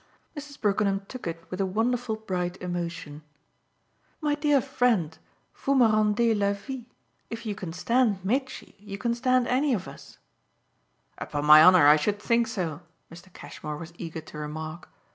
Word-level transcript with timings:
Mrs. 0.35 0.59
Brookenham 0.59 1.05
took 1.07 1.27
it 1.27 1.45
with 1.51 1.61
a 1.61 1.65
wonderful 1.67 2.15
bright 2.15 2.59
emotion. 2.59 3.21
"My 4.19 4.33
dear 4.33 4.59
friend, 4.59 5.15
vous 5.55 5.75
me 5.75 5.85
rendez 5.85 6.35
la 6.35 6.53
vie! 6.53 6.87
If 7.29 7.45
you 7.45 7.53
can 7.53 7.71
stand 7.71 8.25
Mitchy 8.25 8.75
you 8.79 8.97
can 8.97 9.13
stand 9.13 9.47
any 9.47 9.75
of 9.75 9.87
us!" 9.87 10.17
"Upon 11.19 11.45
my 11.45 11.63
honour 11.63 11.85
I 11.85 11.97
should 11.97 12.19
think 12.19 12.47
so!" 12.47 12.81
Mr. 13.11 13.31
Cashmore 13.31 13.77
was 13.77 13.93
eager 13.95 14.21
to 14.21 14.39
remark. 14.39 14.89